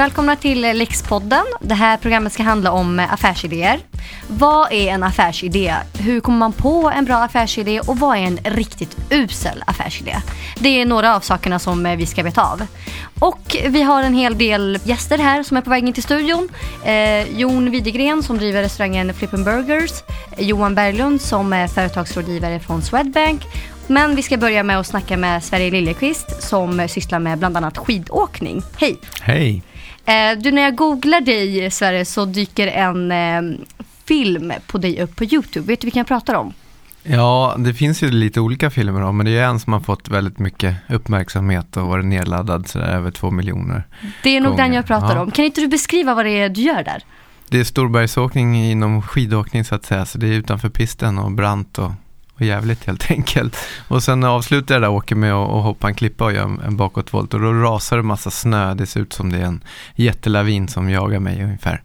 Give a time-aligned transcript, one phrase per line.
[0.00, 1.44] Välkomna till Lexpodden.
[1.60, 3.80] Det här programmet ska handla om eh, affärsidéer.
[4.28, 5.74] Vad är en affärsidé?
[5.98, 10.16] Hur kommer man på en bra affärsidé och vad är en riktigt usel affärsidé?
[10.58, 12.66] Det är några av sakerna som eh, vi ska veta av.
[13.18, 16.48] Och vi har en hel del gäster här som är på väg in till studion.
[16.84, 19.90] Eh, Jon Widegren som driver restaurangen Flippen Burgers.
[20.38, 23.42] Johan Berglund som är företagsrådgivare från Swedbank
[23.86, 27.78] men vi ska börja med att snacka med Sverige Liljeqvist som sysslar med bland annat
[27.78, 28.62] skidåkning.
[28.76, 28.98] Hej!
[29.20, 29.62] Hej!
[30.10, 33.58] Eh, du, när jag googlar dig Sverige så dyker en eh,
[34.04, 35.66] film på dig upp på YouTube.
[35.66, 36.52] Vet du vilken jag pratar om?
[37.02, 40.08] Ja, det finns ju lite olika filmer då, men det är en som har fått
[40.08, 43.82] väldigt mycket uppmärksamhet och varit nedladdad sådär över två miljoner
[44.22, 44.62] Det är nog gånger.
[44.64, 45.22] den jag pratar Ja.
[45.22, 45.30] om.
[45.30, 47.02] Kan inte du beskriva vad det är du gör där?
[47.48, 51.78] Det är storbergsåkning inom skidåkning så att säga, så det är utanför pisten och brant
[51.78, 51.90] och,
[52.40, 53.56] och jävligt helt enkelt.
[53.88, 56.60] Och sen avslutar jag där åker med att att hoppa en klippa och göra en-
[56.60, 59.64] en bakåtvolt och då rasar det massa snö, det ser ut som det är en
[59.94, 61.82] jättelavin som jagar mig ungefär.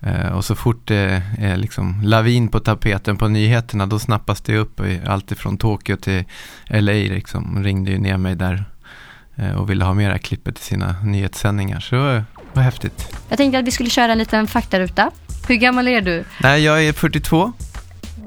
[0.00, 4.56] Eh, och så fort det är liksom lavin på tapeten på nyheterna då snappas det
[4.56, 6.24] upp i allt ifrån Tokyo till
[6.70, 7.64] LA liksom.
[7.64, 8.64] Ringde ju ner mig där
[9.36, 11.80] eh, och ville ha mera klippet till sina nyhetssändningar.
[11.80, 13.16] Så det var, var häftigt.
[13.28, 15.10] Jag tänkte att vi skulle köra en liten faktaruta.
[15.48, 17.52] Hur gammal är du Nej, jag är 42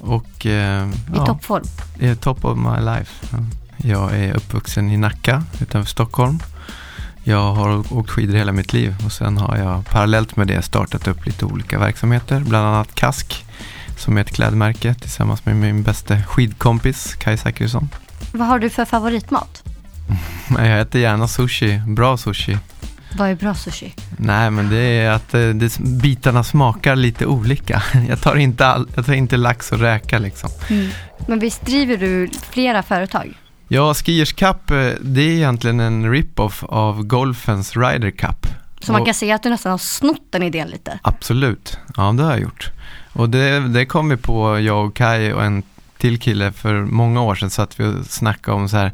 [0.02, 1.64] och eh, i ja, toppform?
[2.00, 3.28] är top of my life.
[3.32, 3.38] Ja.
[3.78, 6.40] Jag är uppvuxen i Nacka utanför Stockholm.
[7.24, 11.08] Jag har åkt skidor hela mitt liv och sen har jag parallellt med det startat
[11.08, 12.40] upp lite olika verksamheter.
[12.40, 13.46] Bland annat Kask
[13.98, 17.90] som är ett klädmärke tillsammans med min bästa skidkompis Kaj Zachrisson.
[18.32, 19.64] Vad har du för favoritmat?
[20.58, 22.58] Jag äter gärna sushi, bra sushi.
[23.18, 23.94] Vad är bra sushi?
[24.18, 27.84] Nej, men det är att eh, det, bitarna smakar lite olika.
[28.10, 30.50] Jag tar inte, all, jag tar inte lax och räka liksom.
[31.28, 33.34] Men visst driver du flera företag?
[33.68, 38.48] Ja, Skiers Cup, eh, det är egentligen en rip-off av golfens Ryder Cup.
[38.80, 41.00] Så man Och- kan säga att du nästan har snott den idén lite.
[41.02, 42.70] Absolut, ja det har jag gjort.
[43.14, 45.64] Och det, det kom vi på, jag och Kai och en
[45.98, 48.92] till kille för många år sedan, så att vi och snackade om så här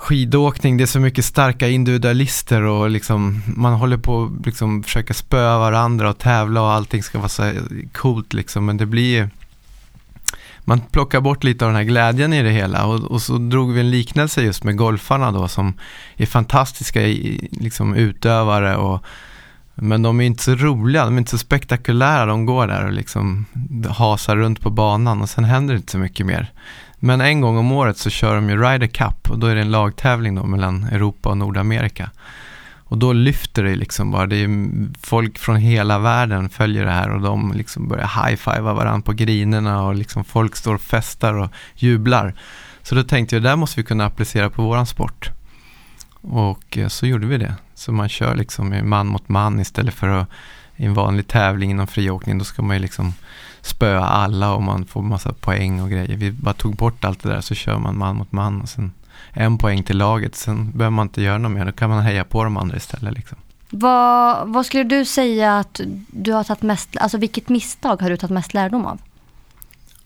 [0.00, 5.14] skidåkning, det är så mycket starka individualister och liksom man håller på att liksom försöka
[5.14, 7.52] spöa varandra och tävla och allting ska vara så
[7.92, 9.28] coolt liksom, men det blir ju
[10.64, 12.86] man plockar bort lite av den här glädjen i det hela.
[12.86, 15.74] Och, och så drog vi en liknelse just med golfarna då som
[16.16, 19.04] är fantastiska i, liksom utövare och
[19.74, 22.92] men de är inte så roliga, de är inte så spektakulära, de går där och
[22.92, 23.46] liksom
[23.88, 26.52] hasar runt på banan och sen händer det inte så mycket mer.
[27.00, 29.60] Men en gång om året så kör de ju Ryder Cup och då är det
[29.60, 32.10] en lagtävling då mellan Europa och Nordamerika.
[32.90, 34.48] Och då lyfter det liksom bara, det är
[35.06, 39.82] folk från hela världen följer det här och de liksom börjar high-fivea varandra på grinerna
[39.82, 42.34] och liksom folk står och festar och jublar.
[42.82, 45.30] Så då tänkte jag, det där måste vi kunna applicera på våran sport.
[46.20, 47.54] Och eh, så gjorde vi det.
[47.74, 50.28] Så man kör liksom man mot man istället för att
[50.76, 53.12] i en vanlig tävling inom friåkning, då ska man ju liksom
[53.62, 56.16] spöa alla och man får massa poäng och grejer.
[56.16, 58.92] Vi bara tog bort allt det där så kör man man mot man och sen
[59.32, 60.34] en poäng till laget.
[60.34, 63.14] Sen behöver man inte göra något mer, då kan man heja på de andra istället
[63.14, 63.38] liksom.
[63.70, 68.16] Vad, vad skulle du säga att du har tagit mest, alltså vilket misstag har du
[68.16, 68.98] tagit mest lärdom av?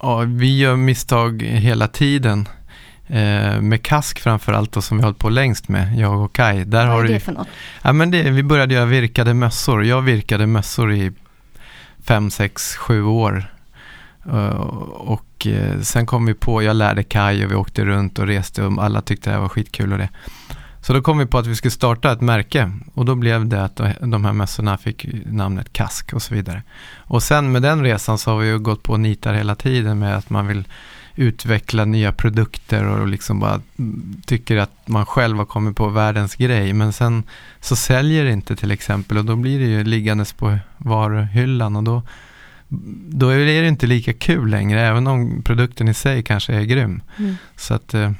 [0.03, 2.49] Ja, vi gör misstag hela tiden.
[3.07, 6.65] Eh, med kask framförallt då, som vi har hållit på längst med, jag och Kai.
[6.65, 7.49] Där Vad har är det för något?
[7.83, 9.85] Ja, men det, vi började göra virkade mössor.
[9.85, 11.13] Jag virkade mössor i
[12.05, 13.45] fem, sex, sju år.
[14.27, 14.61] Eh,
[14.91, 18.63] och eh, sen kom vi på, jag lärde Kaj och vi åkte runt och reste
[18.63, 20.09] och alla tyckte det här var skitkul och det.
[20.81, 23.65] Så då kom vi på att vi skulle starta ett märke och då blev det
[23.65, 26.63] att de här mössorna fick namnet Kask och så vidare.
[26.97, 30.17] Och sen med den resan så har vi ju gått på nitar hela tiden med
[30.17, 30.65] att man vill
[31.17, 33.61] utveckla nya produkter och liksom bara
[34.27, 36.73] tycker att man själv har kommit på världens grej.
[36.73, 37.23] Men sen
[37.61, 41.83] så säljer det inte till exempel och då blir det ju liggandes på varuhyllan och
[41.83, 42.03] då,
[43.09, 47.03] då är det inte lika kul längre även om produkten i sig kanske är grym.
[47.19, 47.37] Mm.
[47.57, 48.13] Så att, eh,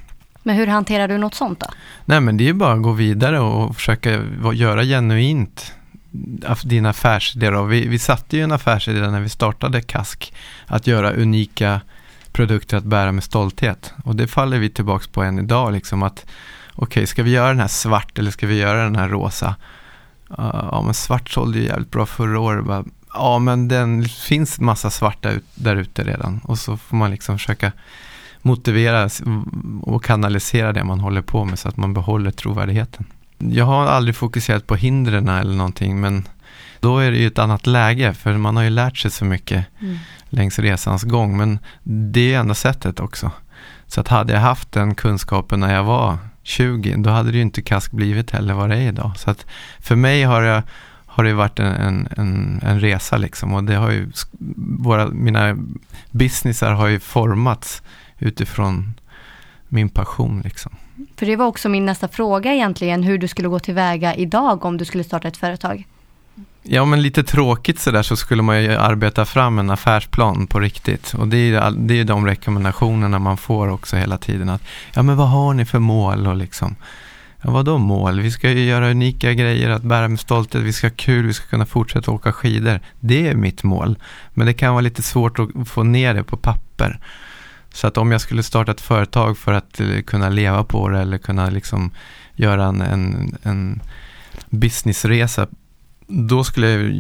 [0.43, 1.67] Men hur hanterar du något sånt då?
[2.05, 4.23] nej men det är ju bara att gå vidare och försöka
[4.55, 5.73] göra genuint
[6.65, 7.63] din affärsidé då.
[7.65, 10.35] Vi, vi satte ju en affärsidé när vi startade Kask
[10.67, 11.81] att göra unika
[12.35, 13.95] produkter att bära med stolthet.
[14.05, 16.27] Och det faller vi tillbaka på än idag liksom att
[16.75, 19.57] okej, ska vi göra den här svart eller ska vi göra den här rosa?
[20.39, 22.65] Uh, ja, men svart sålde ju jävligt bra förra året.
[22.65, 22.85] Bara,
[23.15, 26.41] ja, men den finns massa svarta ut, där ute redan.
[26.45, 27.73] Och så får man liksom försöka
[28.43, 29.09] motivera
[29.83, 33.05] och kanalisera det man håller på med så att man behåller trovärdigheten.
[33.39, 36.29] Jag har aldrig fokuserat på hindren eller någonting, men
[36.85, 39.67] då är det ju ett annat läge, för man har ju lärt sig så mycket
[39.81, 39.99] Mm.
[40.29, 43.31] längs resans gång, men det är enda sättet också.
[43.87, 47.43] Så att hade jag haft den kunskapen när jag var 20, då hade det ju
[47.43, 49.13] inte Kask blivit heller vad det är idag.
[49.17, 49.47] Så att
[49.79, 50.63] för mig har jag
[51.07, 54.13] har det varit en, en, en, en, resa liksom och det har ju,
[54.79, 55.57] våra, mina
[56.11, 57.83] businessar har ju formats
[58.19, 58.95] utifrån
[59.69, 60.77] min passion liksom.
[61.17, 64.77] För det var också min nästa fråga egentligen, hur du skulle gå tillväga idag om
[64.77, 65.87] du skulle starta ett företag.
[66.67, 71.15] Ja, men lite tråkigt sådär så skulle man ju arbeta fram en affärsplan på riktigt.
[71.15, 74.49] Och det är ju det är de rekommendationerna man får också hela tiden.
[74.49, 74.63] Att,
[74.95, 76.27] ja, men vad har ni för mål?
[76.27, 76.77] Och liksom,
[77.43, 78.21] ja, vadå mål?
[78.21, 80.63] Vi ska ju göra unika grejer att bära med stolthet.
[80.63, 82.81] Vi ska ha kul, vi ska kunna fortsätta åka skidor.
[83.01, 83.99] Det är mitt mål.
[84.35, 87.01] Men det kan vara lite svårt att få ner det på papper.
[87.73, 90.99] Så att om jag skulle starta ett företag för att eh, kunna leva på det
[90.99, 91.91] eller kunna liksom
[92.35, 93.81] göra en, en, en
[94.51, 95.47] businessresa
[96.07, 96.91] då skulle jag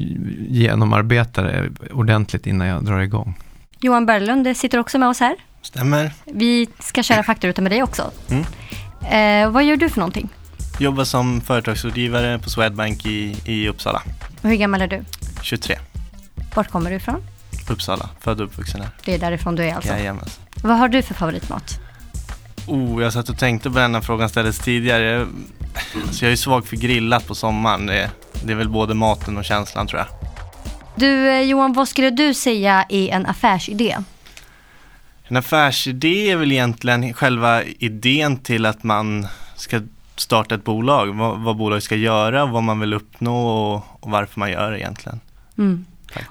[0.48, 3.38] genomarbeta det ordentligt innan jag drar igång.
[3.80, 5.36] Johan Berglund sitter också med oss här.
[5.62, 6.12] Stämmer.
[6.24, 8.10] Vi ska köra faktaruta med dig också.
[8.28, 8.44] Mm.
[9.10, 10.28] Eh, vad gör du för någonting?
[10.78, 14.02] Jobbar som företagsrådgivare på Swedbank i, i Uppsala.
[14.42, 15.04] Och hur gammal är du?
[15.42, 15.76] 23.
[16.54, 17.22] Vart kommer du ifrån?
[17.70, 18.90] Uppsala, född och uppvuxen här.
[19.04, 19.92] Det är därifrån du är alltså?
[19.92, 20.24] Jajamän.
[20.62, 21.80] Vad har du för favoritmat?
[22.66, 25.26] Oh, jag satt och tänkte på den här frågan ställdes tidigare.
[26.10, 27.86] Så jag är svag för grillat på sommaren.
[27.86, 28.10] Det,
[28.44, 30.08] det är väl både maten och känslan tror jag.
[30.94, 33.96] Du eh, Johan, vad skulle du säga är en affärsidé?
[35.24, 39.80] En affärsidé är väl egentligen själva idén till att man ska
[40.16, 41.06] starta ett bolag.
[41.06, 44.78] Vad, vad bolaget ska göra, vad man vill uppnå och, och varför man gör det
[44.78, 45.20] egentligen.
[45.58, 45.84] Mm.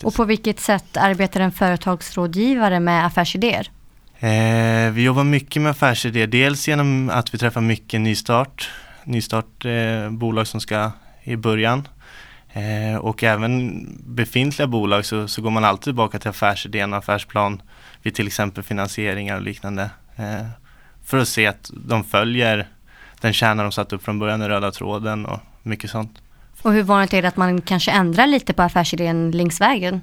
[0.03, 3.71] Och på vilket sätt arbetar en företagsrådgivare med affärsidéer?
[4.19, 8.69] Eh, vi jobbar mycket med affärsidéer, dels genom att vi träffar mycket nystart,
[9.03, 10.91] nystart eh, bolag som ska
[11.23, 11.87] i början.
[12.53, 17.61] Eh, och även befintliga bolag så, så, går man alltid tillbaka till affärsidén och affärsplan
[18.01, 19.89] vid till exempel finansieringar och liknande.
[20.15, 20.45] Eh,
[21.05, 22.67] för att se att de följer
[23.21, 26.21] den kärna de satt upp från början, den röda tråden och mycket sånt.
[26.61, 30.01] Och hur vanligt är det att man kanske ändrar lite på affärsidén längs vägen?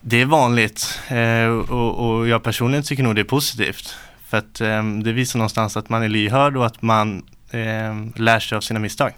[0.00, 3.94] Det är vanligt eh, och, och, jag personligen tycker nog det är positivt.
[4.28, 8.40] För att eh, det visar någonstans att man är lyhörd och att man eh, lär
[8.40, 9.12] sig av sina misstag.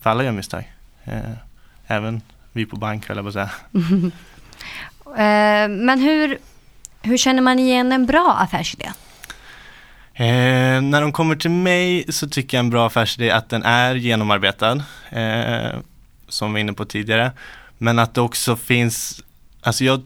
[0.00, 0.72] För alla gör misstag.
[1.04, 1.20] Eh,
[1.86, 2.22] även
[2.52, 3.50] vi på bank höll jag på att säga.
[5.06, 6.38] Eh, men hur,
[7.02, 8.90] hur känner man igen en bra affärsidé?
[10.14, 13.94] Eh, när de kommer till mig så tycker jag en bra affärsidé att den är
[13.94, 14.82] genomarbetad.
[15.10, 15.78] Eh,
[16.28, 17.32] som vi var inne på tidigare.
[17.78, 19.24] Men att det också finns,
[19.62, 20.02] alltså jag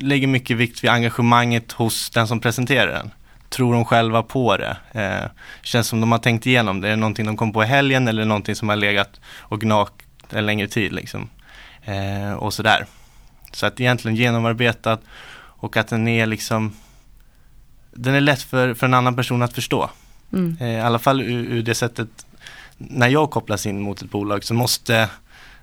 [0.00, 3.10] lägger mycket vikt vid engagemanget hos den som presenterar den.
[3.48, 4.76] Tror de själva på det?
[4.92, 5.30] Eh,
[5.62, 6.88] känns som de har tänkt igenom det.
[6.88, 9.94] Är det någonting de kom på i helgen eller någonting som har legat och gnagt
[10.30, 11.30] en längre tid liksom.
[11.84, 12.86] Eh, och sådär.
[13.52, 15.00] Så att egentligen genomarbetat
[15.60, 16.76] och att den är liksom
[17.90, 19.90] Den är lätt för, för en annan person att förstå.
[20.32, 20.56] Mm.
[20.60, 22.26] Eh, I alla fall ur, ur det sättet
[22.78, 25.10] När jag kopplas in mot ett bolag så måste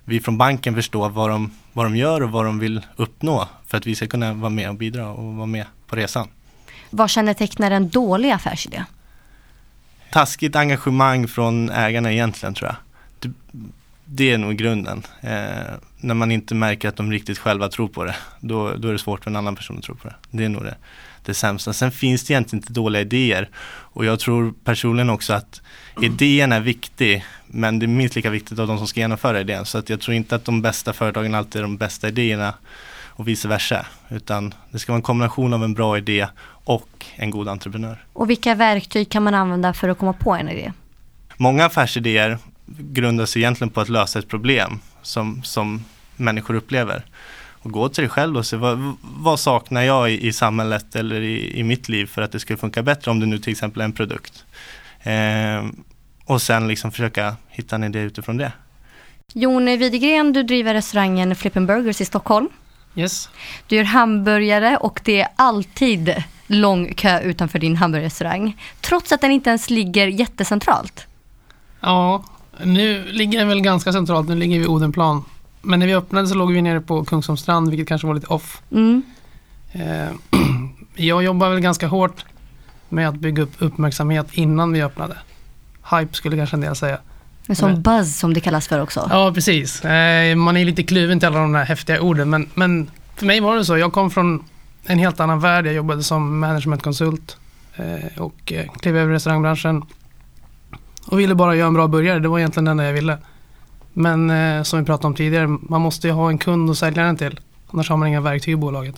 [0.04, 3.78] vi från banken förstå vad de, vad de gör och vad de vill uppnå för
[3.78, 6.28] att vi ska kunna vara med och bidra och vara med på resan.
[6.96, 8.84] Vad kännetecknar en dålig affärsidé?
[10.12, 12.76] Taskigt engagemang från ägarna egentligen tror jag.
[13.20, 13.32] Det,
[14.06, 15.04] det är nog grunden.
[15.22, 18.92] Eh, när man inte märker att de riktigt själva tror på det, då, då är
[18.92, 20.16] det svårt för en annan person att tro på det.
[20.32, 20.76] Det är nog det,
[21.26, 21.74] det sämsta.
[21.74, 25.62] Sen finns det egentligen inte dåliga idéer och jag tror personligen också att
[26.02, 29.66] idén är viktig men det är minst lika viktigt av de som ska genomföra idén.
[29.66, 32.54] Så att jag tror inte att de bästa företagen alltid är de bästa idéerna
[33.16, 33.86] och vice versa.
[34.10, 36.28] Utan det ska vara en kombination av en bra idé
[36.66, 38.06] och en god entreprenör.
[38.14, 40.74] Och vilka verktyg kan man använda för att komma på en idé?
[41.38, 47.06] Många affärsidéer grundar sig egentligen på att lösa ett problem som, som människor upplever.
[47.66, 51.22] Och gå till dig själv och se vad, vad saknar jag i, i samhället eller
[51.22, 53.82] i, i, mitt liv för att det ska funka bättre om det nu till exempel
[53.82, 54.46] är en produkt.
[55.04, 55.66] Eh,
[56.26, 58.52] och sen liksom försöka hitta en idé utifrån det.
[59.34, 62.50] Jon Widegren, du driver restaurangen Flippen Burgers i Stockholm.
[62.96, 63.30] Yes.
[63.68, 68.58] Du gör hamburgare och det är alltid lång kö utanför din hamburgerrestaurang.
[68.82, 71.08] Trots att den inte ens ligger jättecentralt.
[71.80, 72.24] Ja,
[72.64, 74.30] nu ligger den väl ganska centralt.
[74.30, 75.24] Nu ligger vi i Odenplan.
[75.62, 78.62] Men när vi öppnade så låg vi nere på Kungsholmstrand, vilket kanske var lite off.
[78.72, 79.04] Mm.
[79.72, 80.40] Eh,
[80.96, 82.26] jag jobbar väl ganska hårt
[82.90, 85.18] med att bygga upp uppmärksamhet innan vi öppnade.
[85.92, 86.98] Hype skulle kanske en del säga.
[87.48, 89.08] Men som buzz som det kallas för också.
[89.10, 89.86] Ja, precis.
[89.86, 92.30] Eh, man är lite kluven till alla de där häftiga orden.
[92.30, 93.78] Men, men för mig var det så.
[93.78, 94.44] Jag kom från
[94.88, 95.66] en helt annan värld.
[95.66, 97.38] Jag jobbade som managementkonsult
[97.76, 99.84] eh, och klev över restaurangbranschen
[101.08, 102.20] och ville bara göra en bra burgare.
[102.20, 103.18] Det var egentligen det enda jag ville.
[103.94, 107.04] Men eh, som vi pratade om tidigare, man måste ju ha en kund att sälja
[107.04, 107.40] den till.
[107.68, 108.96] Annars har man inga verktyg i bolaget.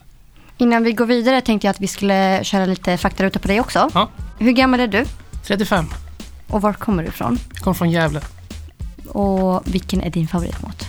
[0.57, 3.89] Innan vi går vidare tänkte jag att vi skulle köra lite faktaruta på dig också.
[3.93, 4.09] Ja.
[4.39, 5.05] Hur gammal är du?
[5.43, 5.85] 35.
[6.47, 7.39] Och var kommer du ifrån?
[7.53, 8.21] Jag kommer från Gävle.
[9.07, 10.85] Och vilken är din favoritmat?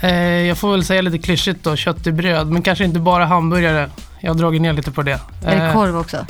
[0.00, 2.46] Eh, jag får väl säga lite klyschigt då, kött i bröd.
[2.50, 3.90] Men kanske inte bara hamburgare.
[4.24, 5.20] Jag har dragit ner lite på det.
[5.44, 6.26] Är det Eh, korv också?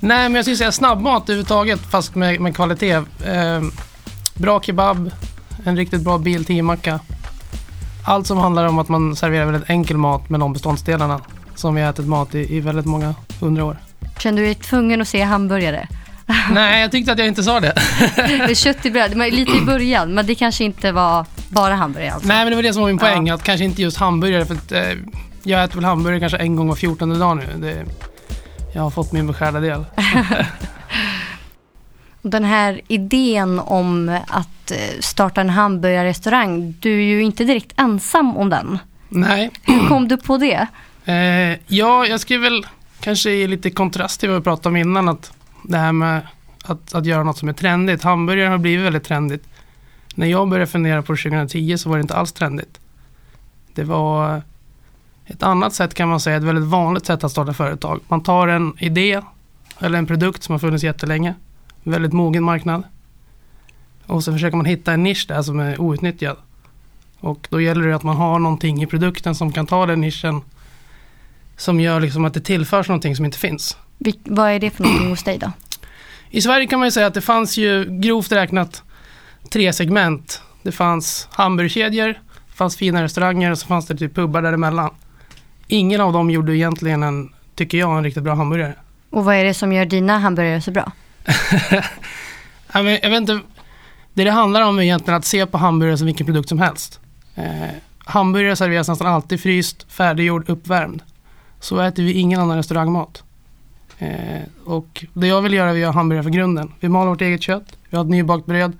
[0.00, 2.92] Nej, men jag skulle säga snabbmat överhuvudtaget fast med, med kvalitet.
[3.26, 3.62] Eh,
[4.34, 5.10] bra kebab,
[5.64, 7.00] en riktigt bra bil macka
[8.06, 11.20] Allt som handlar om att man serverar väldigt enkel mat med de beståndsdelarna
[11.54, 13.76] som vi har ätit mat i, i väldigt många hundra år.
[14.18, 15.88] Kände du dig tvungen att säga hamburgare?
[16.50, 17.74] Nej, jag tyckte att jag inte sa det.
[18.54, 22.28] Kött i bröd, men lite i början, men det kanske inte var bara hamburgare alltså.
[22.28, 23.06] Nej, men det var det som var min Ja.
[23.06, 23.30] poäng.
[23.30, 24.46] Att kanske inte just hamburgare.
[24.46, 24.82] För att, eh,
[25.42, 27.46] jag äter väl hamburgare kanske en gång var fjortonde dag nu.
[27.56, 27.84] Det,
[28.74, 29.84] jag har fått min beskärda del.
[32.22, 38.36] Den här idén om att eh, starta en hamburgarrestaurang, du är ju inte direkt ensam
[38.36, 38.78] om den.
[39.08, 40.66] Nej, Hur kom du på det?
[41.04, 42.66] Eh, ja, jag skulle väl
[43.00, 45.08] kanske i lite kontrast till vad vi pratade om innan.
[45.08, 45.32] Att
[45.64, 46.20] det här med
[46.64, 48.02] att, att göra något som är trendigt.
[48.02, 49.48] Hamburgare har blivit väldigt trendigt.
[50.14, 52.80] När jag började fundera på det 2010 så var det inte alls trendigt.
[53.74, 54.42] Det var
[55.28, 58.00] ett annat sätt kan man säga, ett väldigt vanligt sätt att starta företag.
[58.08, 59.20] Man tar en idé
[59.78, 61.34] eller en produkt som har funnits jättelänge,
[61.82, 62.82] väldigt mogen marknad.
[64.06, 66.36] Och så försöker man hitta en nisch där som är outnyttjad.
[67.20, 70.40] Och då gäller det att man har någonting i produkten som kan ta den nischen
[71.56, 73.76] som gör liksom att det tillförs någonting som inte finns.
[73.98, 75.52] Vil- vad är det för någonting hos dig då?
[76.30, 78.82] I Sverige kan man ju säga att det fanns ju grovt räknat
[79.52, 80.42] tre segment.
[80.62, 82.08] Det fanns hamburgerkedjor,
[82.48, 84.90] det fanns fina restauranger och så fanns det typ pubbar däremellan.
[85.68, 88.74] Ingen av dem gjorde egentligen en, tycker jag, en riktigt bra hamburgare.
[89.10, 90.92] Och vad är det som gör dina hamburgare så bra?
[92.72, 93.40] Jag vet, inte,
[94.14, 97.00] det det handlar om är egentligen att se på hamburgare som vilken produkt som helst.
[97.34, 97.44] Eh,
[97.98, 101.02] hamburgare serveras nästan alltid fryst, färdiggjord, uppvärmd.
[101.60, 103.22] Så äter vi ingen annan restaurangmat.
[103.98, 106.72] Eh, och det jag vill göra är att göra hamburgare för grunden.
[106.80, 108.78] Vi maler vårt eget kött, vi har ett nybakt bröd.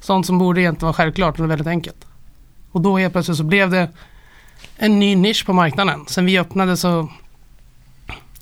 [0.00, 2.06] Sånt som borde egentligen vara självklart, men väldigt enkelt.
[2.72, 3.88] Och då helt plötsligt så blev det
[4.76, 6.04] en ny nisch på marknaden.
[6.06, 7.08] Sen vi öppnade så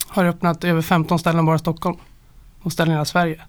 [0.08, 1.96] har det öppnat över 15 ställen bara i Stockholm
[2.62, 3.40] och ställen i hela Sverige.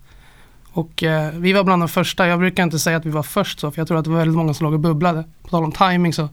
[0.71, 2.27] Och eh, vi var bland de första.
[2.27, 4.17] Jag brukar inte säga att vi var först så, för jag tror att det var
[4.17, 5.23] väldigt många som låg och bubblade.
[5.41, 6.29] På tal om timing så.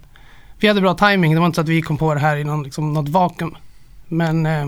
[0.59, 1.35] Vi hade bra timing.
[1.35, 3.57] Det var inte så att vi kom på det här i någon, liksom, något vakuum.
[4.09, 4.67] Men eh,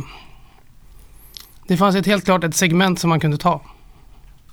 [1.67, 3.61] det fanns ett helt klart ett segment som man kunde ta.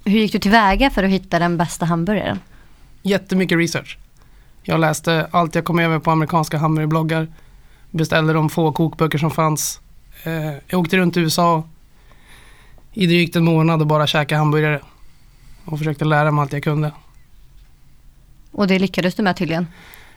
[0.05, 2.39] Hur gick du tillväga för att hitta den bästa hamburgaren?
[3.01, 3.97] Jättemycket research.
[4.63, 7.27] Jag läste allt jag kom över på amerikanska hamburgerbloggar.
[7.91, 9.79] Beställde de få kokböcker som fanns.
[10.23, 11.63] Eh, jag åkte runt i USA
[12.93, 14.79] i drygt en månad och bara käkade hamburgare.
[15.65, 16.91] Och försökte lära mig allt jag kunde.
[18.51, 19.67] Och det lyckades du med tydligen.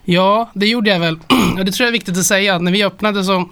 [0.03, 1.19] Ja, det gjorde jag väl.
[1.57, 2.59] Och det tror jag är viktigt att säga.
[2.59, 3.49] När vi öppnade så...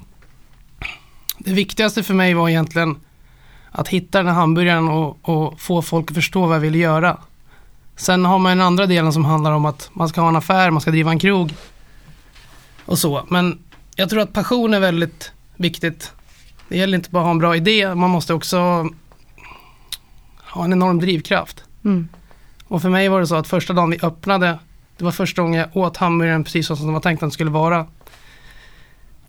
[1.38, 2.95] Det viktigaste för mig var egentligen
[3.71, 7.17] att hitta den här hamburgaren och, och få folk att förstå vad jag ville göra.
[7.95, 10.71] Sen har man den andra delen som handlar om att man ska ha en affär,
[10.71, 11.53] man ska driva en krog
[12.85, 13.25] och så.
[13.29, 13.59] Men
[13.95, 16.12] jag tror att passion är väldigt viktigt.
[16.69, 18.57] Det gäller inte bara att ha en bra idé, man måste också
[20.39, 21.63] ha en enorm drivkraft.
[21.85, 22.07] Mm.
[22.67, 24.59] Och för mig var det så att första dagen vi öppnade,
[24.97, 27.51] det var första gången jag åt hamburgaren precis som det var tänkt att den skulle
[27.51, 27.85] vara.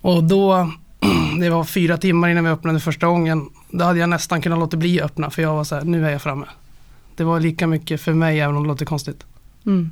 [0.01, 0.71] Och då,
[1.41, 4.77] det var fyra timmar innan vi öppnade första gången, då hade jag nästan kunnat låta
[4.77, 6.47] bli att öppna för jag var så här, nu är jag framme.
[7.17, 9.25] Det var lika mycket för mig även om det låter konstigt.
[9.67, 9.91] Mm.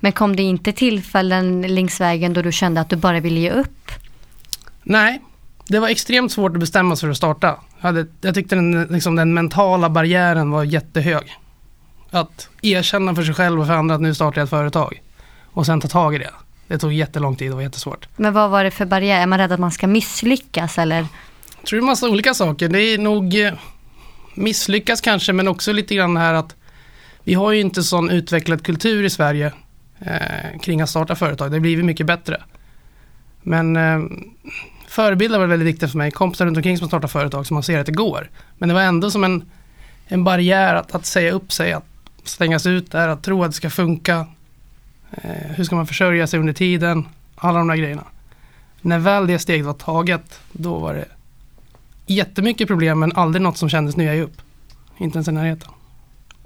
[0.00, 3.50] Men kom det inte tillfällen längs vägen då du kände att du bara ville ge
[3.50, 3.90] upp?
[4.82, 5.20] Nej,
[5.68, 7.60] det var extremt svårt att bestämma sig för att starta.
[7.80, 11.36] Jag, hade, jag tyckte den, liksom, den mentala barriären var jättehög.
[12.10, 15.02] Att erkänna för sig själv och för andra att nu startar jag ett företag.
[15.52, 16.30] Och sen ta tag i det.
[16.66, 18.08] Det tog jättelång tid och var jättesvårt.
[18.16, 19.20] Men vad var det för barriär?
[19.20, 21.06] Är man rädd att man ska misslyckas eller?
[21.56, 22.68] Jag tror det är massa olika saker.
[22.68, 23.52] Det är nog eh,
[24.34, 26.56] misslyckas kanske men också lite grann här att
[27.24, 29.52] vi har ju inte sån utvecklad kultur i Sverige
[30.00, 31.50] eh, kring att starta företag.
[31.50, 32.42] Det har blivit mycket bättre.
[33.42, 34.00] Men eh,
[34.88, 36.10] förebilder var väldigt viktigt för mig.
[36.10, 38.30] Kompisar runt omkring som startar företag som man ser att det går.
[38.58, 39.44] Men det var ändå som en,
[40.06, 41.86] en barriär att, att säga upp sig, att
[42.24, 44.26] stängas ut där, att tro att det ska funka.
[45.10, 47.08] Eh, hur ska man försörja sig under tiden?
[47.36, 48.04] Alla de där grejerna.
[48.80, 51.04] När väl det steget var taget, då var det
[52.10, 54.42] jättemycket problem men aldrig något som kändes nu jag är upp.
[54.98, 55.68] Inte ens i närheten.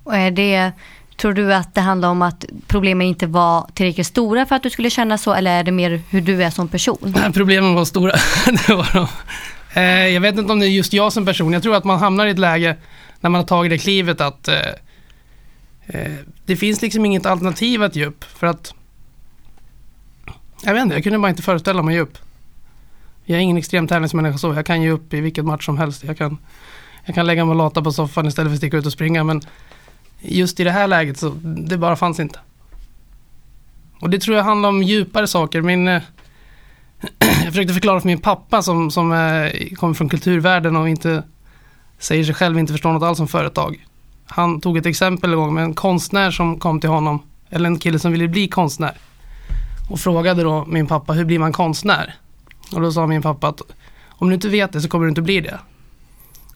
[0.05, 0.73] Och är det,
[1.17, 4.71] tror du att det handlar om att problemen inte var tillräckligt stora för att du
[4.71, 7.15] skulle känna så eller är det mer hur du är som person?
[7.35, 8.13] Problemen var stora.
[8.67, 9.07] det var de.
[9.81, 11.53] Eh, jag vet inte om det är just jag som person.
[11.53, 12.77] Jag tror att man hamnar i ett läge
[13.21, 14.59] när man har tagit det klivet att eh,
[15.87, 16.13] eh,
[16.45, 18.25] det finns liksom inget alternativ att ge upp.
[18.25, 18.75] För att
[20.63, 22.19] jag vet inte, jag kunde bara inte föreställa mig att ge upp.
[23.25, 24.55] Jag är ingen extrem tävlingsmänniska så.
[24.55, 26.05] Jag kan ge upp i vilket match som helst.
[26.05, 26.39] Jag kan,
[27.05, 29.25] jag kan lägga mig och lata på soffan istället för att sticka ut och springa.
[29.25, 29.41] Men
[30.21, 32.39] just i det här läget så det bara fanns inte.
[34.01, 35.63] Och det tror jag handlar om djupare saker.
[35.63, 36.03] Min, eh,
[37.19, 41.23] jag försökte förklara för min pappa som, som eh, kommer från kulturvärlden och inte
[41.99, 43.87] säger sig själv inte förstå något alls om företag.
[44.27, 47.79] Han tog ett exempel en gång med en konstnär som kom till honom, eller en
[47.79, 48.93] kille som ville bli konstnär.
[49.91, 52.15] Och frågade då min pappa, hur blir man konstnär?
[52.73, 53.61] Och då sa min pappa att
[54.09, 55.59] om du inte vet det så kommer du inte bli det.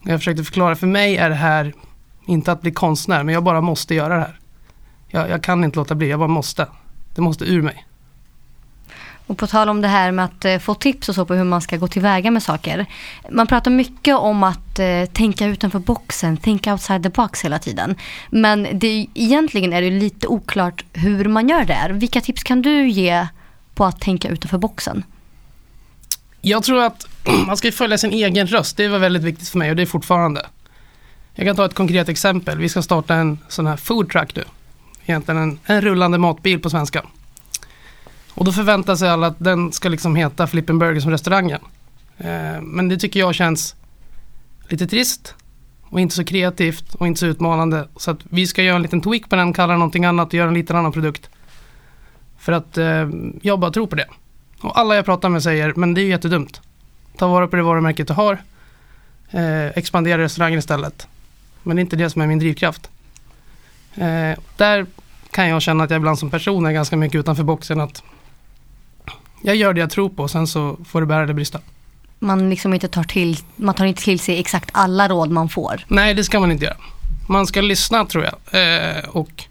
[0.01, 1.73] Och jag försökte förklara, för mig är det här
[2.25, 4.39] inte att bli konstnär, men jag bara måste göra det här.
[5.07, 6.67] Jag, jag kan inte låta bli, jag bara måste.
[7.15, 7.85] Det måste ur mig.
[9.27, 11.43] Och på tal om det här med att eh, få tips och så på hur
[11.43, 12.85] man ska gå tillväga med saker.
[13.31, 17.95] Man pratar mycket om att eh, tänka utanför boxen, think outside the box hela tiden.
[18.29, 21.89] Men det, egentligen är det lite oklart hur man gör det.
[21.91, 23.27] Vilka tips kan du ge
[23.75, 25.03] på att tänka utanför boxen?
[26.41, 27.07] Jag tror att
[27.47, 28.77] man ska följa sin egen röst.
[28.77, 30.45] Det var väldigt viktigt för mig och det är fortfarande.
[31.33, 32.57] Jag kan ta ett konkret exempel.
[32.57, 34.43] Vi ska starta en sån här food truck nu.
[35.05, 37.03] Egentligen en, en rullande matbil på svenska.
[38.33, 41.61] Och då förväntar sig alla att den ska liksom heta Flippen Burger som restaurangen.
[42.17, 43.75] Eh, men det tycker jag känns
[44.67, 45.35] lite trist
[45.83, 47.87] och inte så kreativt och inte så utmanande.
[47.95, 50.33] Så att vi ska göra en liten tweak på den, kalla den någonting annat och
[50.33, 51.29] göra en liten annan produkt.
[52.37, 53.09] För att eh,
[53.41, 54.07] jag bara tror på det.
[54.61, 56.61] Och alla jag pratar med säger, men det är ju jättedumt.
[57.17, 58.37] Ta vara på det varumärket du har.
[59.31, 61.07] Eh, expandera restaurangen istället.
[61.63, 62.89] Men det är inte det som är min drivkraft.
[63.95, 64.85] Eh, där
[65.31, 67.79] kan jag känna att jag ibland som person är ganska mycket utanför boxen.
[67.81, 68.03] att
[69.41, 71.59] Jag gör det jag tror på och sen så får det bära eller brista.
[72.19, 75.85] Man, liksom inte tar till, man tar inte till sig exakt alla råd man får.
[75.87, 76.77] Nej, det ska man inte göra.
[77.29, 78.35] Man ska lyssna tror jag.
[78.61, 79.43] Eh, och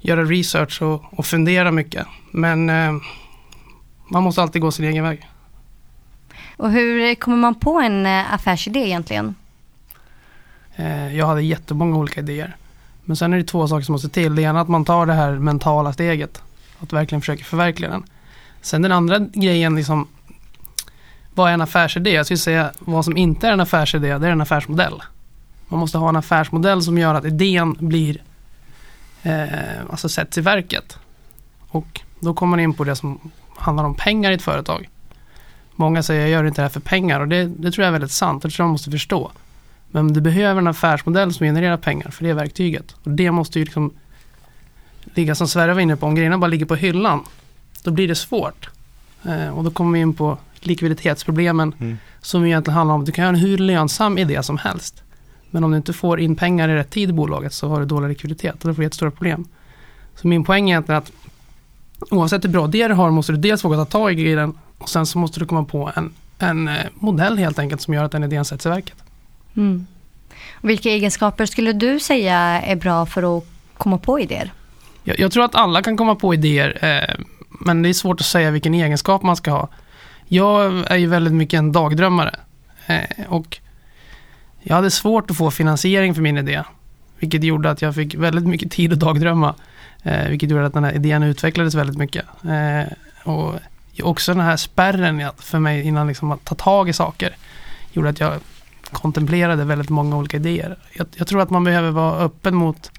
[0.00, 2.06] göra research och, och fundera mycket.
[2.30, 2.92] Men eh,
[4.08, 5.28] man måste alltid gå sin egen väg.
[6.56, 9.34] Och hur kommer man på en eh, affärsidé egentligen?
[10.76, 12.56] Eh, jag hade jättemånga olika idéer.
[13.04, 14.34] Men sen är det två saker som måste till.
[14.34, 16.42] Det ena är att man tar det här mentala steget.
[16.78, 18.04] Att verkligen försöka förverkliga den.
[18.60, 20.08] Sen den andra grejen, liksom,
[21.34, 22.10] vad är en affärsidé?
[22.10, 25.02] Jag skulle säga vad som inte är en affärsidé, det är en affärsmodell.
[25.68, 28.22] Man måste ha en affärsmodell som gör att idén blir
[29.22, 30.98] eh, alltså sätts i verket.
[31.68, 34.88] Och då kommer man in på det som handlar om pengar i ett företag.
[35.76, 37.92] Många säger jag gör inte det här för pengar och det, det tror jag är
[37.92, 38.42] väldigt sant.
[38.42, 39.30] Det tror jag måste förstå.
[39.90, 42.96] Men du behöver en affärsmodell som genererar pengar för det är verktyget.
[43.04, 43.94] Och det måste ju liksom
[45.14, 46.06] ligga som Sverre var inne på.
[46.06, 47.24] Om grejerna bara ligger på hyllan
[47.84, 48.68] då blir det svårt.
[49.24, 51.98] Eh, och då kommer vi in på likviditetsproblemen mm.
[52.20, 55.02] som egentligen handlar om att du kan göra en hur lönsam idé som helst.
[55.50, 57.86] Men om du inte får in pengar i rätt tid i bolaget så har du
[57.86, 59.44] dålig likviditet och då får du jättestora problem.
[60.14, 61.12] Så min poäng är egentligen att
[62.10, 64.88] oavsett hur bra idé du har måste du dels våga ta tag i den och
[64.88, 68.12] sen så måste du komma på en, en eh, modell helt enkelt som gör att
[68.12, 68.96] den idén sätts i verket.
[69.56, 69.86] Mm.
[70.60, 73.44] Vilka egenskaper skulle du säga är bra för att
[73.76, 74.52] komma på idéer?
[75.04, 77.24] Jag, jag tror att alla kan komma på idéer, eh,
[77.60, 79.68] men det är svårt att säga vilken egenskap man ska ha.
[80.28, 82.34] Jag är ju väldigt mycket en dagdrömmare
[82.86, 83.58] eh, och
[84.62, 86.62] jag hade svårt att få finansiering för min idé,
[87.18, 89.54] vilket gjorde att jag fick väldigt mycket tid att dagdrömma,
[90.02, 92.24] eh, vilket gjorde att den här idén utvecklades väldigt mycket.
[92.44, 92.92] Eh,
[93.24, 93.54] och
[94.02, 97.36] också den här spärren för mig innan liksom att ta tag i saker
[97.92, 98.40] gjorde att jag
[98.92, 100.78] kontemplerade väldigt många olika idéer.
[100.92, 102.90] Jag, jag, tror att man behöver vara öppen mot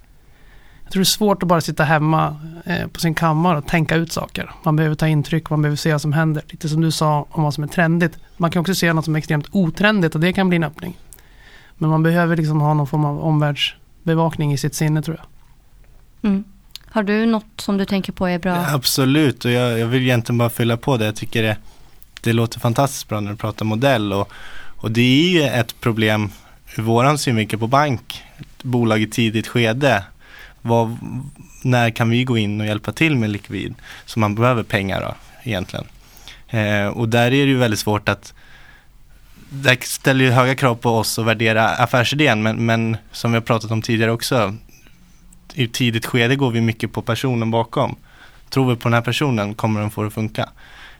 [0.82, 3.96] jag tror det är svårt att bara sitta hemma eh, på sin kammare och tänka
[3.96, 4.50] ut saker.
[4.62, 6.42] Man behöver ta intryck, man behöver se vad som händer.
[6.48, 8.18] Lite som du sa om vad som är trendigt.
[8.36, 10.98] Man kan också se något som är extremt otrendigt och det kan bli en öppning.
[11.78, 15.26] Men man behöver liksom ha någon form av omvärldsbevakning i sitt sinne tror jag.
[16.30, 16.44] Mm.
[16.92, 18.56] Har du något som du tänker på är bra?
[18.56, 21.04] Ja, absolut, och jag, jag, vill egentligen bara fylla på det.
[21.04, 21.56] Jag tycker det,
[22.20, 24.32] det låter fantastiskt bra när du pratar modell och,
[24.76, 26.30] och det är ju ett problem
[26.76, 30.04] ur våran synvinkel på bank, ett bolag i tidigt skede.
[30.62, 30.96] Vad,
[31.62, 33.74] när kan vi gå in och hjälpa till med likvid?
[34.06, 35.86] Så man behöver pengar då, egentligen.
[36.48, 38.34] Eh, och där är det ju väldigt svårt att
[39.50, 43.42] det ställer ju höga krav på oss att värdera affärsidén men, men som vi har
[43.42, 44.56] pratat om tidigare också
[45.54, 47.96] i tidigt skede går vi mycket på personen bakom.
[48.50, 50.48] Tror vi på den här personen kommer den få det att funka.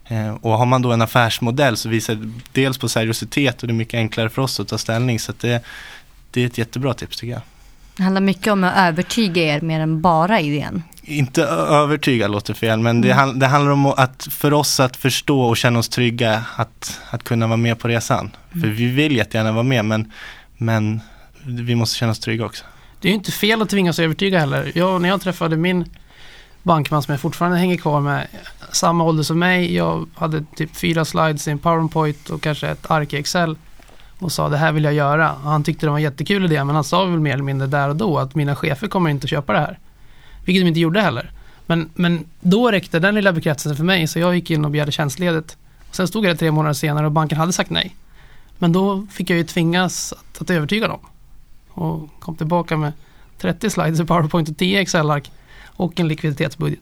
[0.09, 3.73] Eh, och har man då en affärsmodell så visar det dels på seriositet och det
[3.73, 5.19] är mycket enklare för oss att ta ställning.
[5.19, 5.65] Så det,
[6.31, 7.43] det är ett jättebra tips tycker jag.
[7.97, 10.83] Det handlar mycket om att övertyga er mer än bara idén.
[11.03, 13.39] Inte övertyga låter fel, men det, mm.
[13.39, 17.47] det, handlar om att för oss att förstå och känna oss trygga att, att kunna
[17.47, 18.31] vara med på resan.
[18.53, 18.61] Mm.
[18.61, 20.13] För vi vill jättegärna vara med, men,
[20.57, 21.01] men
[21.45, 22.65] vi måste känna oss trygga också.
[23.01, 24.73] Det är ju inte fel att tvingas övertyga heller.
[24.75, 25.85] Jag, när jag träffade min
[26.63, 28.27] bankman som jag fortfarande hänger kvar med,
[28.73, 29.75] samma ålder som mig.
[29.75, 33.57] Jag hade typ fyra slides i en powerpoint och kanske ett ark i Excel.
[34.19, 35.33] och sa det här vill jag göra.
[35.33, 37.67] Och han tyckte det var en jättekul idé men han sa väl mer eller mindre
[37.67, 39.79] där och då att mina chefer kommer inte att köpa det här.
[40.45, 41.31] Vilket de inte gjorde heller.
[41.67, 44.93] Men, men då räckte den lilla bekräftelsen för mig så jag gick in och begärde
[44.93, 45.57] tjänstledigt.
[45.91, 47.97] Sen stod jag där tre månader senare och banken hade sagt nej.
[48.59, 51.01] Men då fick jag ju tvingas att, att övertyga dem.
[51.75, 52.93] Och kom tillbaka med
[53.39, 55.31] 30 slides i PowerPoint och 10 Excel-ark
[55.67, 56.81] och en likviditetsbudget.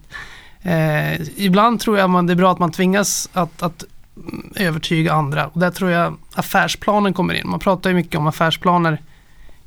[0.62, 3.84] Eh, ibland tror jag man, det är bra att man tvingas att, att
[4.16, 5.46] mm, övertyga andra.
[5.46, 7.48] Och där tror jag affärsplanen kommer in.
[7.48, 9.02] Man pratar ju mycket om affärsplaner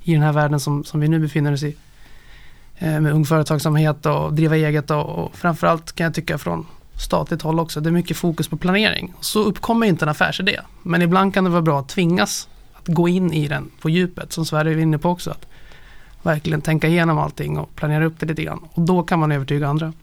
[0.03, 1.75] i den här världen som, som vi nu befinner oss i.
[2.77, 6.65] Eh, med ung företagsamhet och driva eget och, och framförallt kan jag tycka från
[7.01, 7.81] statligt håll också.
[7.81, 9.13] Det är mycket fokus på planering.
[9.19, 10.59] Så uppkommer inte en affärsidé.
[10.81, 12.47] Men ibland kan det vara bra att tvingas
[12.81, 15.31] att gå in i den på djupet som Sverige är inne på också.
[15.31, 15.47] Att
[16.21, 18.59] verkligen tänka igenom allting och planera upp det lite grann.
[18.73, 19.93] Och då kan man övertyga andra.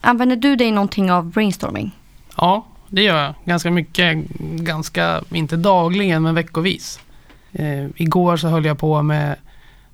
[0.00, 1.90] Använder du dig någonting av brainstorming?
[2.36, 3.34] Ja, det gör jag.
[3.44, 7.00] Ganska mycket, ganska, inte dagligen men veckovis.
[7.52, 9.36] Eh, igår så höll jag på med,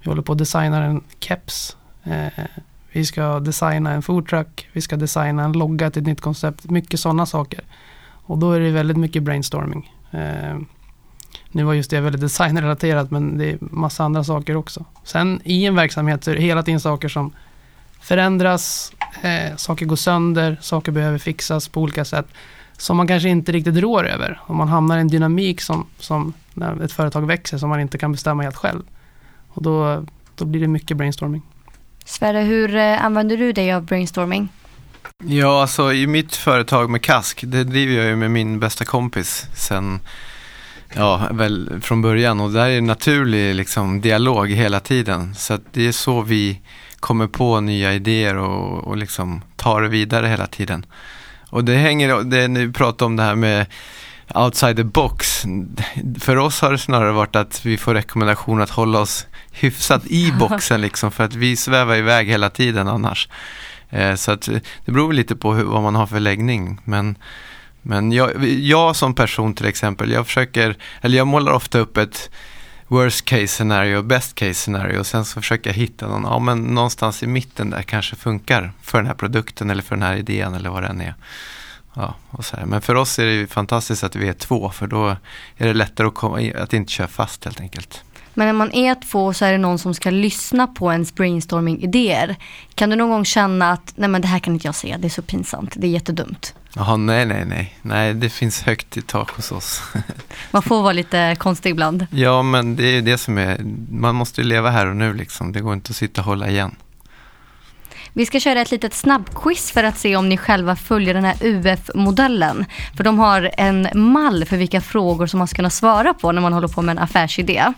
[0.00, 1.76] vi håller på att designa en keps.
[2.04, 2.44] Eh,
[2.92, 6.70] vi ska designa en foodtruck, vi ska designa en logga till ett nytt koncept.
[6.70, 7.60] Mycket sådana saker.
[8.00, 9.92] Och då är det väldigt mycket brainstorming.
[10.10, 10.58] Eh,
[11.52, 14.84] nu var just det väldigt designrelaterat men det är massa andra saker också.
[15.04, 17.32] Sen i en verksamhet så är det hela tiden saker som
[18.00, 22.26] förändras, eh, saker går sönder, saker behöver fixas på olika sätt
[22.76, 24.40] som man kanske inte riktigt rår över.
[24.46, 27.98] Om man hamnar i en dynamik som, som när ett företag växer som man inte
[27.98, 28.82] kan bestämma helt själv.
[29.48, 30.04] Och då,
[30.36, 31.42] då blir det mycket brainstorming.
[32.04, 34.48] Sverre, hur eh, använder du dig av brainstorming?
[35.24, 39.46] Ja, alltså i mitt företag med Kask, det driver jag ju med min bästa kompis
[39.54, 40.00] sen,
[40.94, 45.34] ja, väl från början och där är det naturlig liksom dialog hela tiden.
[45.34, 46.60] Så det är så vi
[47.00, 50.86] kommer på nya idéer och, och liksom tar det vidare hela tiden.
[51.50, 53.66] Och det hänger, det ni pratar om det här med
[54.34, 55.44] outside the box.
[56.20, 60.32] För oss har det snarare varit att vi får rekommendation att hålla oss hyfsat i
[60.38, 63.28] boxen liksom för att vi svävar iväg hela tiden annars.
[63.90, 64.48] Eh, så att
[64.84, 66.80] det beror lite på hur, vad man har för läggning.
[66.84, 67.16] Men,
[67.82, 72.30] men jag, jag som person till exempel, jag försöker, eller jag målar ofta upp ett
[72.88, 76.62] worst case scenario, best case scenario och sen så försöker jag hitta någon, ja men
[76.62, 80.54] någonstans i mitten där kanske funkar för den här produkten eller för den här idén
[80.54, 81.14] eller vad det än är.
[81.94, 82.66] Ja, och så här.
[82.66, 85.08] Men för oss är det ju fantastiskt att vi är två för då
[85.56, 88.04] är det lättare att, komma, att inte köra fast helt enkelt.
[88.34, 92.36] Men när man är två så är det någon som ska lyssna på ens brainstorming-idéer.
[92.74, 95.06] Kan du någon gång känna att nej men det här kan inte jag se, det
[95.06, 96.54] är så pinsamt, det är jättedumt?
[96.74, 97.78] Jaha, nej, nej, nej.
[97.82, 99.82] Nej, det finns högt i tak hos oss.
[100.50, 102.06] Man får vara lite konstig ibland.
[102.10, 105.52] ja, men det är det som är, man måste leva här och nu liksom.
[105.52, 106.74] Det går inte att sitta och hålla igen.
[108.12, 111.36] Vi ska köra ett litet snabbquiz för att se om ni själva följer den här
[111.40, 112.64] UF-modellen.
[112.96, 116.40] För de har en mall för vilka frågor som man ska kunna svara på när
[116.42, 117.72] man håller på med en affärsidé.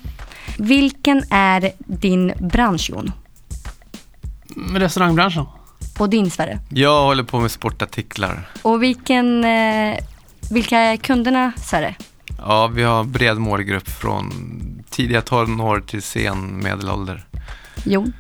[0.59, 3.13] Vilken är din bransch, Jon?
[4.75, 5.47] Restaurangbranschen.
[6.01, 6.59] Och din, Sverre?
[6.69, 8.49] Jag håller på med sportartiklar.
[8.63, 9.99] Och vilken, eh,
[10.51, 11.95] vilka är kunderna, Sverre?
[12.39, 14.33] Ja, vi har bred målgrupp från
[14.91, 17.25] tidiga tonår till sen medelålder.
[17.85, 18.13] Jon?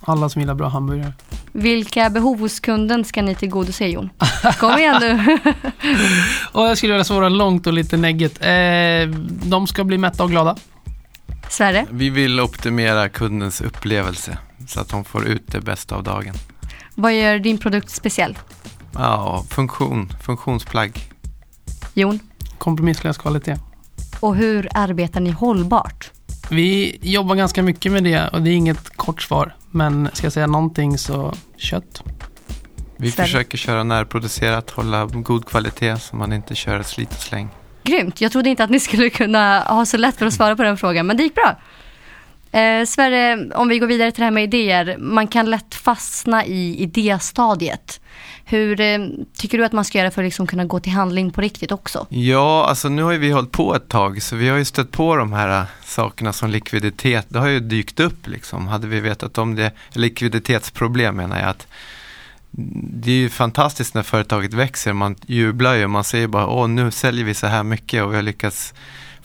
[0.00, 1.12] Alla som gillar bra hamburgare.
[1.52, 4.10] Vilka behov hos kunden ska ni tillgodose, Jon?
[4.60, 5.38] Kom igen nu.
[6.52, 8.38] och jag skulle vilja svara långt och lite neggigt.
[8.40, 9.08] Eh,
[9.42, 10.56] de ska bli mätta och glada.
[11.48, 11.86] Sverre?
[11.90, 16.34] Vi vill optimera kundens upplevelse så att de får ut det bästa av dagen.
[16.94, 18.38] Vad gör din produkt speciell?
[18.92, 21.10] Ja, funktion, funktionsplagg.
[21.94, 22.20] Jon?
[22.58, 23.56] Kompromisslös kvalitet.
[24.20, 26.10] Och hur arbetar ni hållbart?
[26.50, 29.56] Vi jobbar ganska mycket med det och det är inget kort svar.
[29.70, 32.02] Men ska jag säga någonting så kött.
[32.96, 33.26] Vi Sverige.
[33.26, 37.48] försöker köra närproducerat, hålla god kvalitet så man inte kör slit och släng.
[37.82, 38.20] Grymt.
[38.20, 40.76] Jag trodde inte att ni skulle kunna ha så lätt för att svara på den
[40.76, 41.56] frågan, men det gick bra.
[42.54, 44.96] Eh, Sverre, om vi går vidare till det här med idéer.
[44.98, 48.00] Man kan lätt fastna i idéstadiet.
[48.44, 48.98] Hur eh,
[49.36, 51.72] tycker du att man ska göra för att liksom kunna gå till handling på riktigt
[51.72, 52.06] också?
[52.08, 54.90] Ja, alltså nu har ju vi hållit på ett tag så vi har ju stött
[54.90, 57.26] på de här eh, sakerna som likviditet.
[57.28, 58.68] Det har ju dykt upp liksom.
[58.68, 61.66] Hade vi vetat om det, likviditetsproblem menar jag att
[62.90, 64.92] det är ju fantastiskt när företaget växer.
[64.92, 68.16] Man jublar ju, man säger bara åh nu säljer vi så här mycket och vi
[68.16, 68.74] har lyckats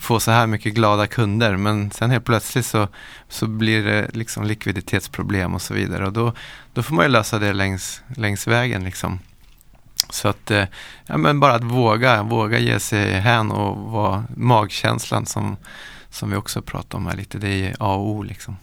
[0.00, 1.56] få så här mycket glada kunder.
[1.56, 2.88] Men sen helt plötsligt så,
[3.28, 6.06] så blir det liksom likviditetsproblem och så vidare.
[6.06, 6.32] Och då,
[6.74, 9.18] då får man ju lösa det längs, längs vägen liksom.
[10.10, 10.64] Så att, eh,
[11.06, 15.56] ja men bara att våga, våga ge sig hän och vara magkänslan som,
[16.10, 18.56] som vi också pratar om här lite, det är A och O liksom.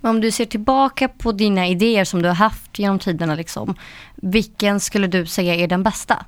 [0.00, 3.74] Om du ser tillbaka på dina idéer som du har haft genom tiderna, liksom,
[4.14, 6.24] vilken skulle du säga är den bästa?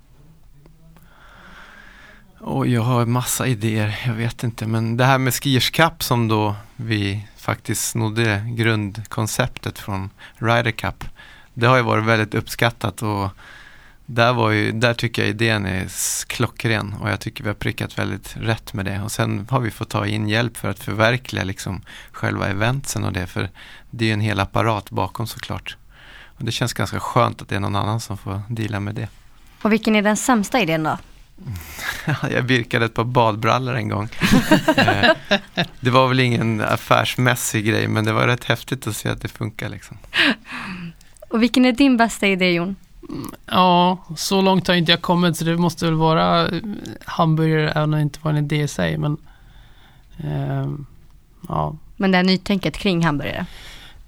[2.41, 4.67] Och jag har massa idéer, jag vet inte.
[4.67, 11.05] Men det här med Skiers Cup som då vi faktiskt snodde grundkonceptet från Ryder Cup.
[11.55, 13.29] Det har ju varit väldigt uppskattat och
[14.07, 15.89] där, var ju, där tycker jag idén är
[16.27, 19.03] klockren och jag tycker vi har prickat väldigt rätt med det.
[19.03, 23.13] Och sen har vi fått ta in hjälp för att förverkliga liksom själva eventsen och
[23.13, 23.27] det.
[23.27, 23.51] För
[23.91, 25.77] det är ju en hel apparat bakom såklart.
[26.25, 29.09] Och det känns ganska skönt att det är någon annan som får dela med det.
[29.63, 30.99] Och vilken är den sämsta idén då?
[32.31, 34.09] jag virkade ett par badbrallor en gång.
[34.77, 35.11] Eh,
[35.81, 39.29] det var väl ingen affärsmässig grej men det var rätt häftigt att se att det
[39.29, 39.69] funkar.
[39.69, 39.99] Liksom.
[41.29, 42.77] Och vilken är din bästa idé Jon?
[43.47, 46.63] Ja, så långt har inte jag kommit så det måste väl vara eh,
[47.05, 48.99] hamburgare även om det inte var en idé i sig.
[48.99, 49.17] Men,
[50.19, 50.69] eh,
[51.49, 51.77] ja.
[51.97, 53.47] men det här nytänket kring hamburgare?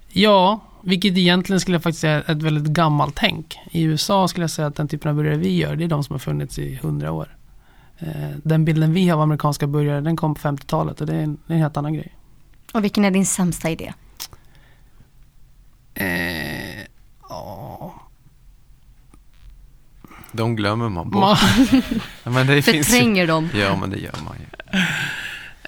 [0.08, 3.58] Ja, vilket egentligen skulle jag faktiskt säga är ett väldigt gammalt tänk.
[3.70, 6.04] I USA skulle jag säga att den typen av burgare vi gör, det är de
[6.04, 7.36] som har funnits i hundra år.
[7.98, 11.22] Eh, den bilden vi har av amerikanska burgare, den kom på 50-talet och det är
[11.22, 12.16] en, en helt annan grej.
[12.72, 13.92] Och vilken är din sämsta idé?
[15.94, 16.06] Eh,
[17.28, 17.92] oh.
[20.32, 21.38] De glömmer man bort.
[22.24, 23.48] men det Förtränger dem.
[23.54, 24.80] Ja, men det gör man ju.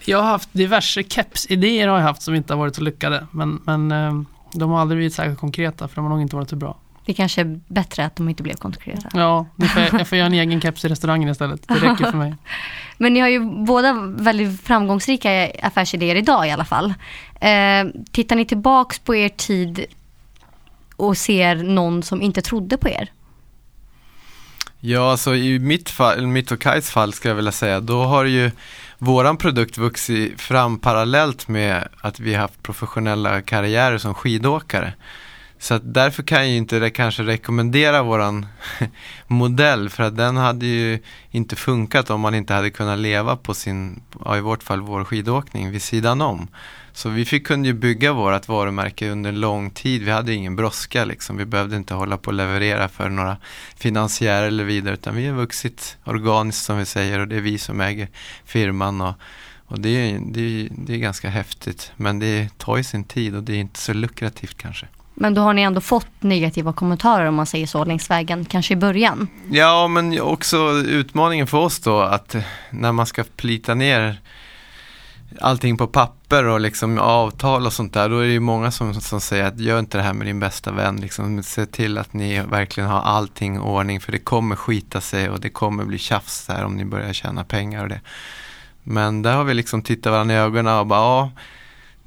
[0.05, 3.27] Jag har haft diverse keps-idéer har jag haft som inte har varit så lyckade.
[3.31, 4.22] Men, men eh,
[4.53, 6.77] de har aldrig blivit särskilt konkreta för de har nog inte varit så bra.
[7.05, 9.09] Det kanske är bättre att de inte blev konkreta.
[9.15, 11.69] Ja, får jag, jag får göra en egen keps i restaurangen istället.
[11.69, 12.35] Det räcker för mig.
[12.99, 16.95] Men ni har ju båda väldigt framgångsrika affärsidéer idag i alla fall.
[17.41, 19.85] Eh, tittar ni tillbaks på er tid
[20.97, 23.11] och ser någon som inte trodde på er?
[24.81, 28.25] Ja, alltså i mitt, fall, mitt och Kajs fall ska jag vilja säga, då har
[28.25, 28.51] ju
[29.05, 34.95] våran produkt vuxit fram parallellt med att vi haft professionella karriärer som skidåkare.
[35.59, 38.47] Så att därför kan jag ju inte kanske rekommendera våran
[39.27, 40.99] modell för att den hade ju
[41.31, 45.05] inte funkat om man inte hade kunnat leva på sin, ja, i vårt fall vår
[45.05, 46.49] skidåkning vid sidan om.
[46.94, 50.02] Så vi fick, kunde ju bygga vårt varumärke under lång tid.
[50.02, 51.37] Vi hade ingen brådska liksom.
[51.37, 53.37] Vi behövde inte hålla på och leverera för några
[53.76, 57.59] finansiärer eller vidare utan vi har vuxit organiskt som vi säger och det är vi
[57.59, 58.09] som äger
[58.44, 59.00] firman.
[59.00, 59.14] Och,
[59.66, 63.42] och det, är, det, det är ganska häftigt men det tar ju sin tid och
[63.42, 64.87] det är inte så lukrativt kanske.
[65.14, 68.74] Men då har ni ändå fått negativa kommentarer om man säger så längs vägen, kanske
[68.74, 69.28] i början?
[69.50, 72.37] Ja, men också utmaningen för oss då att
[72.70, 74.20] när man ska plita ner
[75.40, 78.95] allting på papper och liksom avtal och sånt där, då är det ju många som,
[78.95, 80.97] som säger att gör inte det här med din bästa vän.
[80.97, 85.31] Liksom, se till att ni verkligen har allting i ordning för det kommer skita sig
[85.31, 88.01] och det kommer bli tjafs där om ni börjar tjäna pengar och det.
[88.83, 91.31] Men där har vi liksom tittat varandra i ögonen och bara, ja,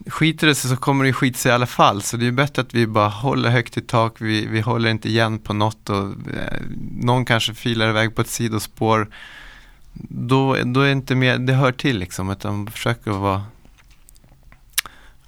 [0.07, 2.01] skiter det sig så kommer det skita sig i alla fall.
[2.01, 5.09] Så det är bättre att vi bara håller högt i tak, vi, vi håller inte
[5.09, 6.61] igen på något och eh,
[7.01, 9.07] någon kanske filar iväg på ett sidospår
[10.09, 13.43] då, då är det inte mer, det hör till liksom, utan försöker vara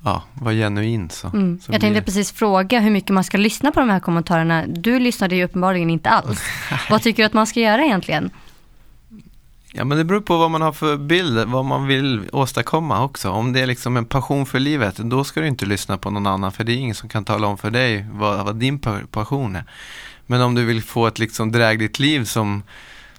[0.04, 1.10] ja, vara genuin.
[1.10, 1.60] Så, mm.
[1.60, 4.66] så jag tänkte precis fråga hur mycket man ska lyssna på de här kommentarerna.
[4.68, 6.42] Du lyssnade ju uppenbarligen inte alls.
[6.90, 8.30] vad tycker du att man ska göra egentligen?
[9.74, 13.30] Ja men det beror på vad man har för bild, vad man vill åstadkomma också.
[13.30, 16.28] Om det är liksom en passion för livet, då ska du inte lyssna på någon
[16.28, 16.52] annan.
[16.52, 18.80] För det är ingen som kan tala om för dig vad, vad din
[19.12, 19.64] passion är.
[20.26, 22.64] Men om du vill få ett liksom drägligt liv som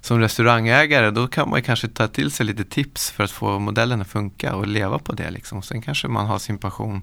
[0.01, 4.01] som restaurangägare då kan man kanske ta till sig lite tips för att få modellen
[4.01, 5.31] att funka och leva på det.
[5.31, 5.61] Liksom.
[5.61, 7.01] Sen kanske man har sin passion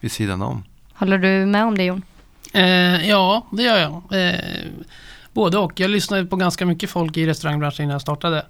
[0.00, 0.64] vid sidan om.
[0.94, 2.02] Håller du med om det Jon?
[2.52, 4.02] Eh, ja, det gör jag.
[4.22, 4.40] Eh,
[5.32, 5.80] både och.
[5.80, 8.46] Jag lyssnade på ganska mycket folk i restaurangbranschen innan jag startade.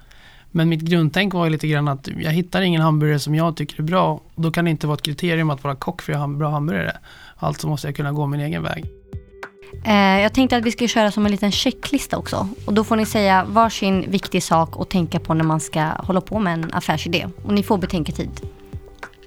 [0.51, 3.83] Men mitt grundtänk var lite grann att jag hittar ingen hamburgare som jag tycker är
[3.83, 4.21] bra.
[4.35, 6.97] Då kan det inte vara ett kriterium att vara kock för att göra bra hamburgare.
[7.37, 8.85] Alltså måste jag kunna gå min egen väg.
[9.85, 12.49] Eh, jag tänkte att vi skulle köra som en liten checklista också.
[12.65, 16.21] Och då får ni säga varsin viktig sak att tänka på när man ska hålla
[16.21, 17.27] på med en affärsidé.
[17.43, 18.31] Och ni får betänketid.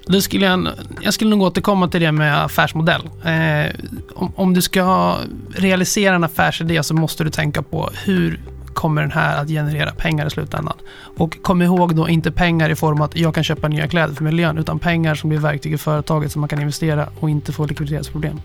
[0.06, 0.68] Det skulle jag,
[1.00, 3.02] jag skulle nog återkomma till det med affärsmodell.
[3.24, 3.74] Eh,
[4.14, 5.16] om, om, du ska
[5.54, 8.40] realisera en affärsidé så måste du tänka på hur
[8.74, 10.76] kommer den här att generera pengar i slutändan.
[11.16, 14.14] Och kom ihåg då inte pengar i form av att jag kan köpa nya kläder
[14.14, 17.52] för miljön, utan pengar som blir verktyg i företaget som man kan investera och inte
[17.52, 18.40] få likviditetsproblem.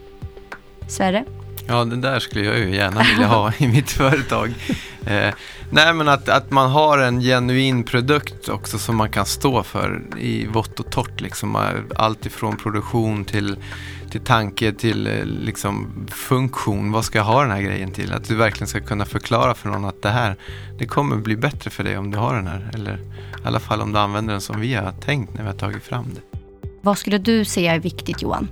[0.87, 1.25] Sverre?
[1.67, 4.53] Ja, det där skulle jag ju gärna vilja ha i mitt företag.
[5.05, 5.33] Eh,
[5.69, 10.01] nej, men att, att man har en genuin produkt också som man kan stå för
[10.17, 11.21] i vått och torrt.
[11.21, 11.57] Liksom.
[11.95, 13.57] Allt ifrån produktion till,
[14.11, 16.91] till tanke till eh, liksom, funktion.
[16.91, 18.13] Vad ska jag ha den här grejen till?
[18.13, 20.35] Att du verkligen ska kunna förklara för någon att det här,
[20.79, 22.71] det kommer bli bättre för dig om du har den här.
[22.73, 22.93] Eller
[23.43, 25.83] i alla fall om du använder den som vi har tänkt när vi har tagit
[25.83, 26.37] fram det.
[26.81, 28.47] Vad skulle du säga är viktigt Johan?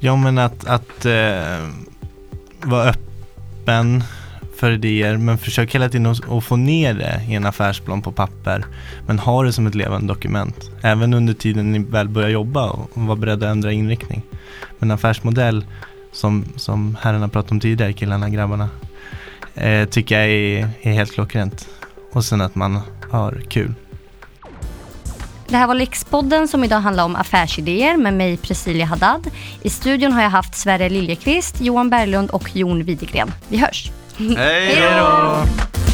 [0.00, 1.68] Ja men att, att eh
[2.62, 4.04] vara öppen
[4.56, 8.64] för idéer men försök hela tiden att, få ner det i en affärsplan på papper.
[9.06, 10.70] Men ha det som ett levande dokument.
[10.82, 14.22] Även under tiden ni väl börjar jobba och vara beredda att ändra inriktning.
[14.78, 15.64] Men affärsmodell
[16.12, 18.68] som, som herrarna pratade om tidigare, killarna, grabbarna,
[19.54, 21.68] eh, tycker jag är, är helt klockrent.
[22.12, 23.74] Och sen att man har kul.
[25.48, 29.30] Det här var Lexpodden som idag handlar om affärsidéer med mig Presilia Haddad.
[29.62, 33.32] I studion har jag haft Sverre Liljekvist, Johan Berglund och Jon Widegren.
[33.48, 33.90] Vi hörs!
[34.18, 35.85] Hej då!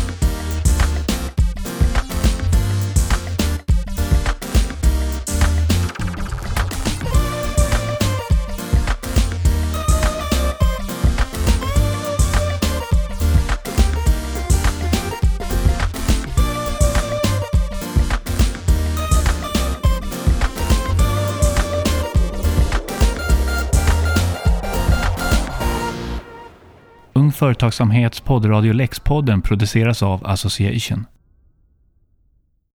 [27.42, 31.06] Företagsamhets poddradio Lexpodden produceras av Association.